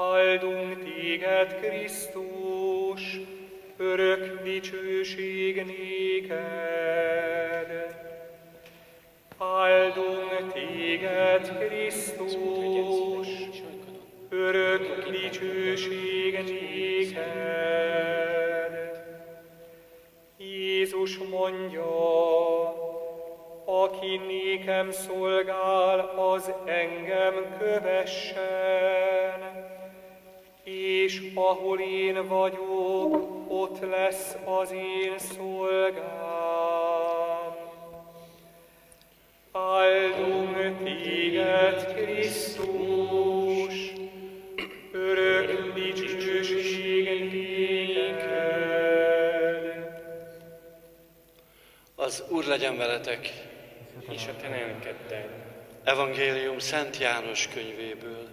[0.00, 3.20] Áldunk téged, Krisztus,
[3.76, 6.40] örök dicsőség néked.
[9.38, 12.32] Áldunk téged, Krisztus,
[14.28, 17.30] örök dicsőség néked.
[20.38, 21.88] Jézus mondja,
[23.64, 29.09] aki nékem szolgál, az engem kövessen,
[31.10, 36.08] és ahol én vagyok, ott lesz az én szolgám.
[39.52, 43.92] Áldunk téged, Krisztus,
[44.92, 48.30] örök dicsőség néked.
[51.94, 53.32] Az Úr legyen veletek,
[54.10, 55.28] és a te lelkeddel.
[55.84, 58.28] Evangélium Szent János könyvéből.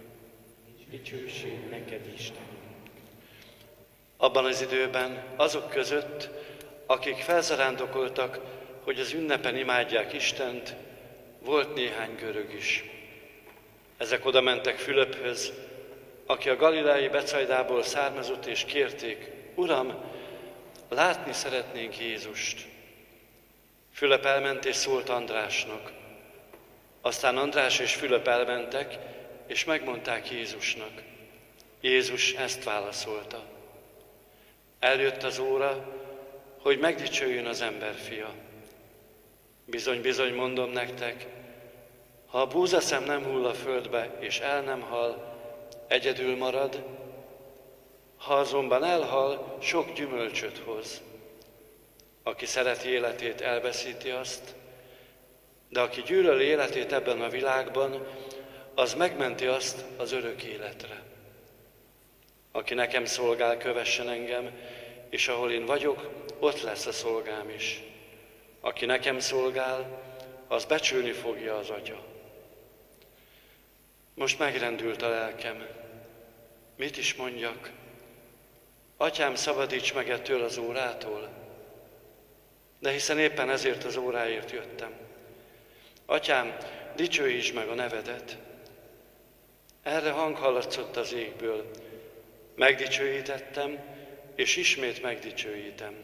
[0.90, 2.57] Dicsőség neked, Isten.
[4.20, 6.28] Abban az időben azok között,
[6.86, 8.40] akik felzarándokoltak,
[8.84, 10.74] hogy az ünnepen imádják Istent,
[11.38, 12.84] volt néhány görög is.
[13.96, 15.52] Ezek oda mentek Fülöphöz,
[16.26, 19.94] aki a galilei Becajdából származott, és kérték, Uram,
[20.88, 22.66] látni szeretnénk Jézust.
[23.92, 25.92] Fülöp elment és szólt Andrásnak.
[27.00, 28.98] Aztán András és Fülöp elmentek,
[29.46, 31.02] és megmondták Jézusnak.
[31.80, 33.56] Jézus ezt válaszolta.
[34.78, 35.98] Eljött az óra,
[36.62, 38.34] hogy megdicsőjön az emberfia.
[39.64, 41.26] Bizony, bizony mondom nektek,
[42.26, 45.36] ha a búzaszem nem hull a földbe, és el nem hal,
[45.86, 46.84] egyedül marad,
[48.16, 51.02] ha azonban elhal, sok gyümölcsöt hoz.
[52.22, 54.54] Aki szereti életét, elveszíti azt,
[55.68, 58.06] de aki gyűlöl életét ebben a világban,
[58.74, 61.07] az megmenti azt az örök életre.
[62.58, 64.50] Aki nekem szolgál, kövessen engem,
[65.08, 67.82] és ahol én vagyok, ott lesz a szolgám is.
[68.60, 70.02] Aki nekem szolgál,
[70.48, 72.04] az becsülni fogja az atya.
[74.14, 75.66] Most megrendült a lelkem.
[76.76, 77.70] Mit is mondjak?
[78.96, 81.28] Atyám, szabadíts meg ettől az órától.
[82.78, 84.92] De hiszen éppen ezért az óráért jöttem.
[86.06, 86.56] Atyám,
[86.96, 88.36] dicsőítsd meg a nevedet.
[89.82, 91.70] Erre hang hallatszott az égből.
[92.58, 93.78] Megdicsőítettem,
[94.34, 95.94] és ismét megdicsőítem.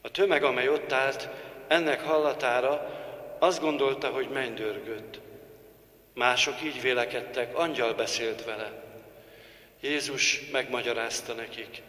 [0.00, 1.28] A tömeg, amely ott állt,
[1.68, 2.98] ennek hallatára
[3.38, 5.20] azt gondolta, hogy mennydörgött.
[6.14, 8.82] Mások így vélekedtek, angyal beszélt vele.
[9.80, 11.82] Jézus megmagyarázta nekik.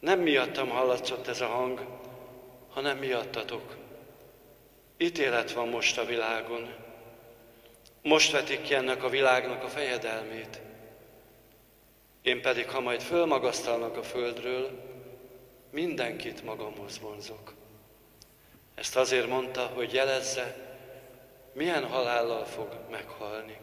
[0.00, 1.86] Nem miattam hallatszott ez a hang,
[2.68, 3.76] hanem miattatok.
[4.96, 6.74] Ítélet van most a világon.
[8.02, 10.60] Most vetik ki ennek a világnak a fejedelmét.
[12.28, 14.70] Én pedig, ha majd fölmagasztalnak a földről,
[15.70, 17.54] mindenkit magamhoz vonzok.
[18.74, 20.56] Ezt azért mondta, hogy jelezze,
[21.52, 23.56] milyen halállal fog meghalni.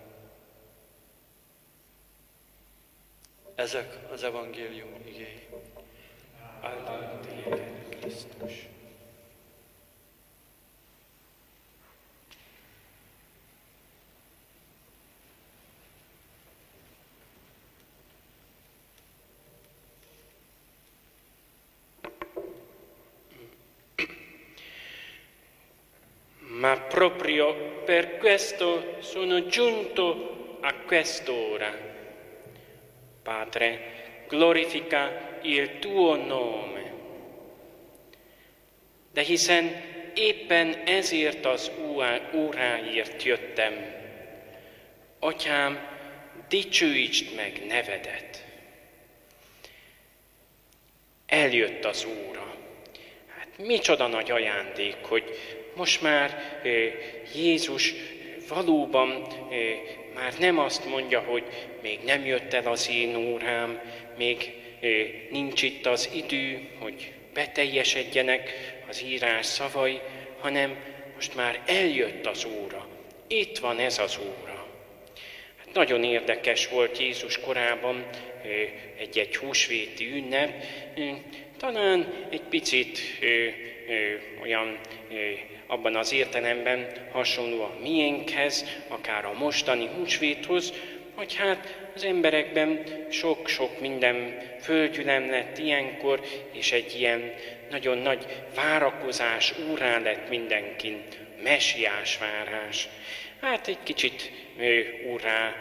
[3.56, 5.48] Ezek az evangélium igéi.
[7.28, 8.68] Téged, Krisztus.
[26.56, 31.70] Ma proprio per questo sono giunto a quest'ora.
[33.22, 36.94] Padre, glorifica il tuo nome.
[39.12, 39.70] De hiszen
[40.14, 41.72] éppen ezért az
[42.34, 43.74] óráért jöttem.
[45.20, 45.88] Atyám,
[46.48, 48.44] dicsőítsd meg nevedet.
[51.26, 52.56] Eljött az óra.
[53.58, 55.24] Micsoda nagy ajándék, hogy
[55.76, 56.42] most már
[57.36, 57.94] Jézus
[58.48, 59.28] valóban
[60.16, 61.44] már nem azt mondja, hogy
[61.82, 63.82] még nem jött el az én órám,
[64.18, 64.54] még
[65.30, 68.54] nincs itt az idő, hogy beteljesedjenek
[68.90, 70.00] az írás szavai,
[70.40, 70.78] hanem
[71.16, 72.88] most már eljött az óra.
[73.28, 74.68] Itt van ez az óra.
[75.58, 78.06] Hát nagyon érdekes volt Jézus korában
[78.98, 80.64] egy-egy húsvéti ünnep,
[81.66, 83.00] talán egy picit
[84.42, 84.80] olyan
[85.68, 90.74] abban az értelemben hasonló a miénkhez, akár a mostani húsvéthoz,
[91.16, 96.22] hogy hát az emberekben sok-sok minden földgyülem lett ilyenkor,
[96.52, 97.34] és egy ilyen
[97.70, 98.26] nagyon nagy
[98.56, 101.04] várakozás úrá lett mindenkin,
[101.44, 102.88] mesiás várás.
[103.42, 104.32] hát egy kicsit
[105.12, 105.56] úrá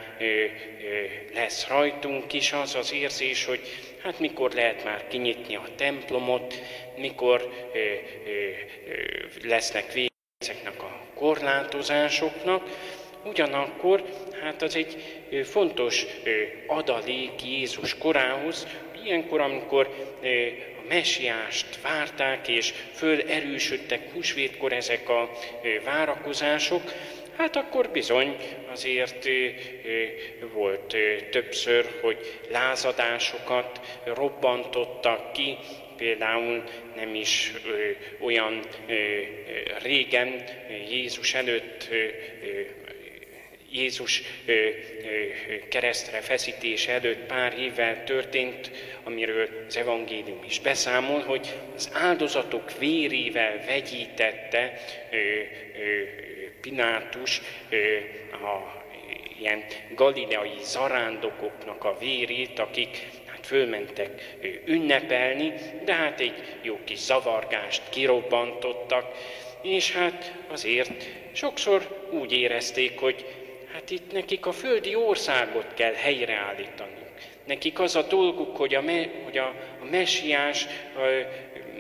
[1.35, 3.61] lesz rajtunk is az az érzés, hogy
[4.05, 6.55] hát mikor lehet már kinyitni a templomot,
[6.97, 7.51] mikor
[9.43, 10.09] lesznek vége
[10.39, 12.62] ezeknek a korlátozásoknak,
[13.25, 14.05] ugyanakkor
[14.43, 14.97] hát az egy
[15.45, 16.06] fontos
[16.67, 18.67] adalék Jézus korához,
[19.05, 19.95] ilyenkor, amikor
[20.83, 25.31] a mesiást várták, és fölerősödtek húsvétkor ezek a
[25.85, 26.83] várakozások,
[27.36, 28.36] hát akkor bizony
[28.70, 29.28] azért
[30.52, 30.96] volt
[31.31, 35.56] többször, hogy lázadásokat robbantottak ki,
[35.96, 36.62] például
[36.96, 37.52] nem is
[38.20, 38.60] olyan
[39.82, 40.44] régen
[40.90, 41.88] Jézus előtt
[43.72, 44.22] Jézus
[45.69, 48.70] keresztre feszítése előtt pár évvel történt,
[49.02, 54.81] amiről az evangélium is beszámol, hogy az áldozatok vérével vegyítette
[56.64, 57.40] Pinátus
[58.32, 58.82] a
[59.38, 59.64] ilyen
[59.94, 65.52] galileai zarándokoknak a vérét, akik hát fölmentek ünnepelni,
[65.84, 69.12] de hát egy jó kis zavargást kirobbantottak,
[69.62, 73.25] és hát azért sokszor úgy érezték, hogy
[73.75, 76.93] Hát itt nekik a földi országot kell helyreállítani.
[77.44, 80.67] Nekik az a dolguk, hogy a, me, hogy a, a mesiás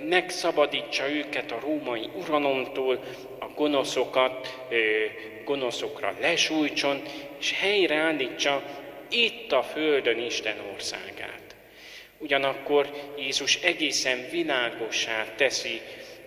[0.08, 4.64] megszabadítsa őket a római uralomtól, a gonoszokat
[5.44, 7.02] gonoszokra lesújtson,
[7.38, 8.62] és helyreállítsa
[9.08, 11.54] itt a földön Isten országát.
[12.18, 15.80] Ugyanakkor Jézus egészen világossá teszi,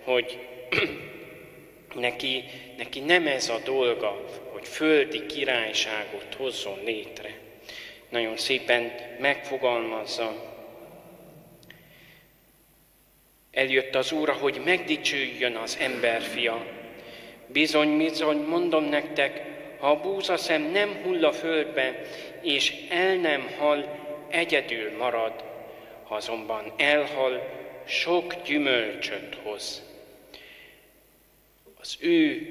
[0.04, 0.38] hogy
[1.94, 2.44] neki,
[2.76, 7.38] neki nem ez a dolga, hogy földi királyságot hozzon létre.
[8.08, 10.56] Nagyon szépen megfogalmazza.
[13.50, 16.77] Eljött az Úr, hogy megdicsőjön az emberfia.
[17.52, 19.42] Bizony, bizony, mondom nektek,
[19.78, 22.00] ha a búzaszem nem hull a földbe,
[22.42, 25.44] és el nem hal, egyedül marad,
[26.02, 27.56] ha azonban elhal,
[27.86, 29.82] sok gyümölcsöt hoz.
[31.80, 32.46] Az ő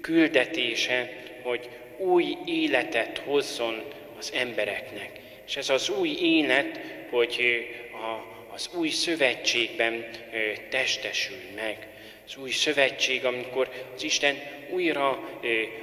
[0.00, 3.82] küldetése hogy új életet hozzon
[4.18, 5.20] az embereknek.
[5.46, 6.80] És ez az új élet,
[7.10, 10.06] hogy a, az új szövetségben
[10.70, 11.86] testesül meg.
[12.28, 14.36] Az új szövetség, amikor az Isten
[14.70, 15.30] újra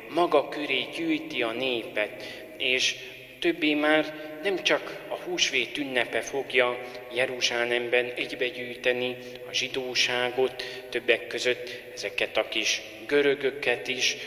[0.09, 2.23] maga köré gyűjti a népet,
[2.57, 2.95] és
[3.39, 4.13] többé már
[4.43, 6.81] nem csak a húsvét ünnepe fogja
[7.13, 9.17] Jeruzsálemben egybegyűjteni
[9.49, 14.17] a zsidóságot, többek között ezeket a kis görögöket is,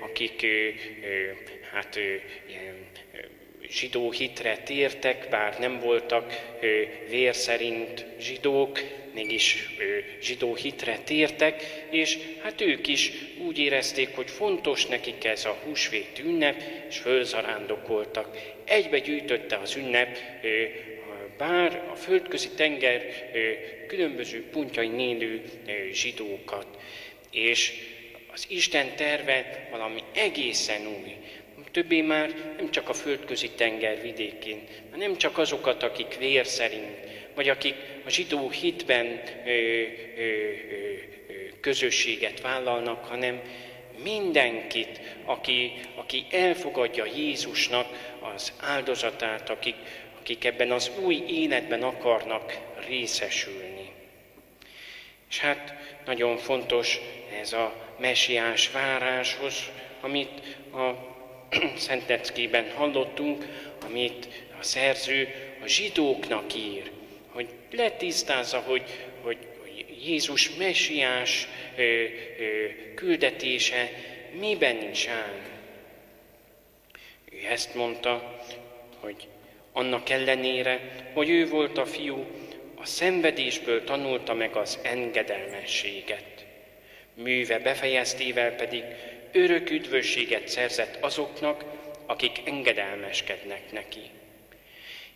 [0.00, 0.46] akik
[1.72, 1.98] hát
[3.68, 6.56] zsidó hitre tértek, bár nem voltak
[7.08, 8.78] vér szerint zsidók,
[9.14, 9.68] mégis
[10.20, 13.12] zsidó hitre tértek, és hát ők is
[13.46, 18.38] úgy érezték, hogy fontos nekik ez a húsvét ünnep, és fölzarándokoltak.
[18.64, 20.18] Egybe gyűjtötte az ünnep
[21.38, 23.02] bár a földközi tenger
[23.86, 25.42] különböző pontjain élő
[25.92, 26.66] zsidókat.
[27.30, 27.72] És
[28.32, 31.16] az Isten terve valami egészen új.
[31.70, 34.62] Többé már nem csak a földközi tenger vidékén,
[34.96, 36.98] nem csak azokat, akik vér szerint,
[37.34, 37.74] vagy akik
[38.04, 40.92] a zsidó hitben ö, ö, ö,
[41.60, 43.40] közösséget vállalnak, hanem
[44.02, 49.74] mindenkit, aki, aki elfogadja Jézusnak az áldozatát, akik,
[50.20, 53.90] akik ebben az új életben akarnak részesülni.
[55.30, 55.74] És hát
[56.04, 56.98] nagyon fontos
[57.40, 59.70] ez a mesiás váráshoz,
[60.00, 61.10] amit a
[61.76, 63.46] Szentleckében hallottunk,
[63.84, 64.28] amit
[64.60, 65.28] a szerző
[65.62, 66.90] a zsidóknak ír,
[67.32, 68.82] hogy letisztázza, hogy,
[69.22, 69.38] hogy,
[70.04, 72.06] Jézus mesiás ö, ö,
[72.94, 73.90] küldetése
[74.38, 75.40] miben is áll.
[77.32, 78.40] Ő ezt mondta,
[79.00, 79.28] hogy
[79.72, 80.80] annak ellenére,
[81.14, 82.26] hogy ő volt a fiú,
[82.74, 86.32] a szenvedésből tanulta meg az engedelmességet
[87.14, 88.84] műve befejeztével pedig
[89.32, 91.64] örök üdvösséget szerzett azoknak,
[92.06, 94.00] akik engedelmeskednek neki.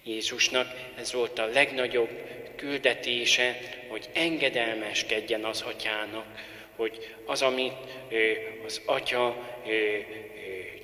[0.07, 2.11] Jézusnak ez volt a legnagyobb
[2.57, 3.59] küldetése,
[3.89, 6.27] hogy engedelmeskedjen az atyának,
[6.77, 7.73] hogy az, amit
[8.67, 9.47] az atya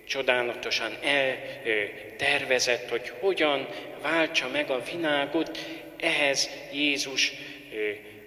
[0.07, 3.69] csodálatosan eltervezett, hogy hogyan
[4.01, 5.59] váltsa meg a világot,
[6.01, 7.33] ehhez Jézus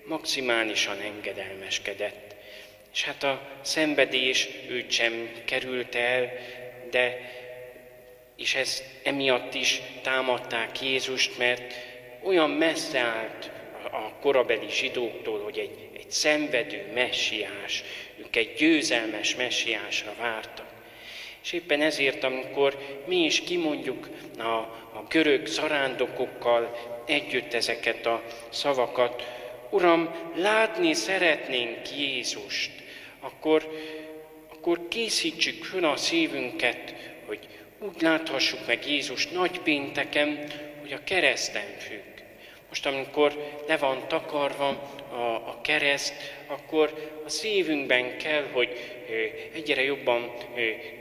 [0.05, 2.35] maximálisan engedelmeskedett.
[2.93, 6.31] És hát a szenvedés őt sem került el,
[6.89, 7.33] de
[8.36, 11.74] és ez emiatt is támadták Jézust, mert
[12.24, 13.51] olyan messze állt
[13.92, 17.84] a korabeli zsidóktól, hogy egy, egy szenvedő messiás,
[18.18, 20.65] ők egy győzelmes messiásra vártak.
[21.44, 29.24] És éppen ezért, amikor mi is kimondjuk a, a görög zarándokokkal együtt ezeket a szavakat,
[29.70, 32.72] Uram, látni szeretnénk Jézust,
[33.20, 33.80] akkor,
[34.50, 37.48] akkor készítsük föl a szívünket, hogy
[37.79, 40.51] úgy láthassuk meg Jézus nagy pénteken,
[40.82, 42.24] hogy a kereszten függ.
[42.70, 44.67] Most, amikor le van takarva
[45.12, 46.13] a, a kereszt,
[46.48, 48.70] akkor a szívünkben kell, hogy
[49.53, 50.32] egyre jobban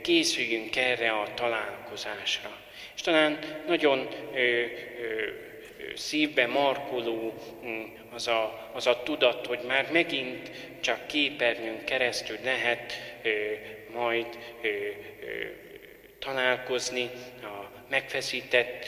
[0.01, 2.57] készüljünk erre a találkozásra.
[2.95, 4.07] És talán nagyon
[5.95, 7.33] szívbe markoló
[7.65, 12.93] mm, az a, az a tudat, hogy már megint csak képernyőn keresztül lehet
[13.93, 14.27] majd
[16.25, 17.09] találkozni
[17.41, 18.85] a megfeszített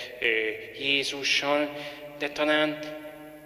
[0.80, 1.70] Jézussal,
[2.18, 2.80] de talán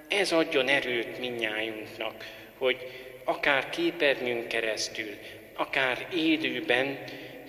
[0.07, 2.25] ez adjon erőt minnyájunknak,
[2.57, 2.77] hogy
[3.23, 5.17] akár képernyőn keresztül,
[5.53, 7.03] akár élőben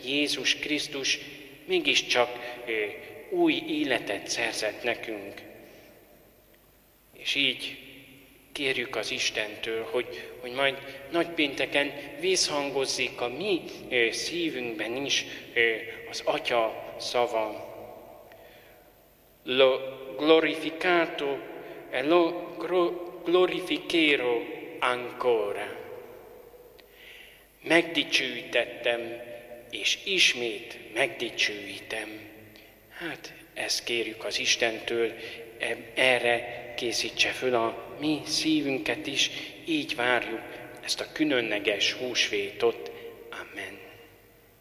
[0.05, 1.19] Jézus Krisztus
[1.67, 2.29] mégiscsak
[3.31, 5.35] új életet szerzett nekünk.
[7.19, 7.79] És így
[8.53, 10.79] kérjük az Istentől, hogy, hogy majd
[11.11, 13.63] nagypénteken visszhangozzék a mi
[14.11, 15.25] szívünkben is
[16.11, 17.71] az Atya szava.
[19.45, 19.79] Lo
[20.17, 21.39] glorificato
[21.91, 22.55] e lo
[23.25, 24.43] glorificherò
[24.79, 25.81] ancora.
[27.63, 29.01] Megdicsőítettem,
[29.71, 32.21] és ismét megdicsőítem.
[32.89, 35.13] Hát ezt kérjük az Istentől,
[35.95, 39.31] erre készítse föl a mi szívünket is,
[39.65, 40.41] így várjuk
[40.85, 42.82] ezt a különleges húsvétot